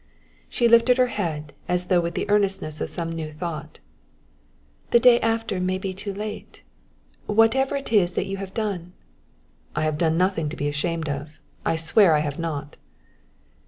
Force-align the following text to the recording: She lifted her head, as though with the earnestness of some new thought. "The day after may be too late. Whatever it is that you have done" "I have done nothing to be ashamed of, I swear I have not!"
She 0.49 0.67
lifted 0.67 0.97
her 0.97 1.09
head, 1.13 1.53
as 1.67 1.85
though 1.85 2.01
with 2.01 2.15
the 2.15 2.27
earnestness 2.27 2.81
of 2.81 2.89
some 2.89 3.11
new 3.11 3.31
thought. 3.31 3.77
"The 4.89 4.99
day 4.99 5.19
after 5.21 5.59
may 5.59 5.77
be 5.77 5.93
too 5.93 6.11
late. 6.11 6.63
Whatever 7.27 7.75
it 7.75 7.93
is 7.93 8.13
that 8.13 8.25
you 8.25 8.37
have 8.37 8.55
done" 8.55 8.93
"I 9.75 9.83
have 9.83 9.99
done 9.99 10.17
nothing 10.17 10.49
to 10.49 10.55
be 10.57 10.67
ashamed 10.67 11.07
of, 11.07 11.37
I 11.63 11.75
swear 11.75 12.15
I 12.15 12.21
have 12.21 12.39
not!" 12.39 12.77